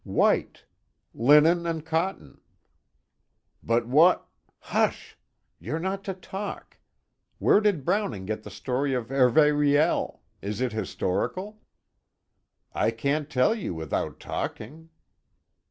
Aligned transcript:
"White. 0.03 0.65
Linen 1.13 1.67
and 1.67 1.85
cotton." 1.85 2.41
"But 3.61 3.87
what" 3.87 4.27
"Hush! 4.73 5.15
You're 5.59 5.77
not 5.77 6.03
to 6.05 6.15
talk. 6.15 6.79
Where 7.37 7.61
did 7.61 7.85
Browning 7.85 8.25
get 8.25 8.41
the 8.41 8.49
story 8.49 8.95
of 8.95 9.09
Hervé 9.09 9.55
Riel? 9.55 10.21
Is 10.41 10.59
it 10.59 10.71
historical?" 10.73 11.61
"I 12.73 12.89
can't 12.89 13.29
tell 13.29 13.53
you 13.53 13.75
without 13.75 14.19
talking." 14.19 14.89